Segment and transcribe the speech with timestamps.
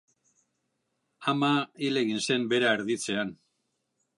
[1.33, 1.51] Ama
[1.83, 3.37] hil zen bera erditzean.